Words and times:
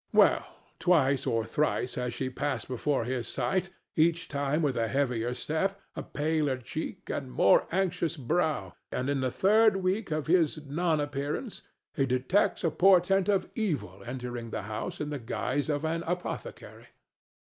Well, 0.13 0.43
twice 0.79 1.27
or 1.27 1.45
thrice 1.45 1.93
has 1.93 2.15
she 2.15 2.31
passed 2.31 2.67
before 2.67 3.03
his 3.05 3.27
sight, 3.27 3.69
each 3.95 4.29
time 4.29 4.63
with 4.63 4.75
a 4.75 4.87
heavier 4.87 5.35
step, 5.35 5.79
a 5.95 6.01
paler 6.01 6.57
cheek 6.57 7.11
and 7.11 7.31
more 7.31 7.67
anxious 7.71 8.17
brow, 8.17 8.73
and 8.91 9.11
in 9.11 9.19
the 9.19 9.29
third 9.29 9.75
week 9.75 10.09
of 10.09 10.25
his 10.25 10.65
non 10.65 10.99
appearance 10.99 11.61
he 11.93 12.07
detects 12.07 12.63
a 12.63 12.71
portent 12.71 13.29
of 13.29 13.51
evil 13.53 14.01
entering 14.03 14.49
the 14.49 14.63
house 14.63 14.99
in 14.99 15.11
the 15.11 15.19
guise 15.19 15.69
of 15.69 15.85
an 15.85 16.01
apothecary. 16.07 16.87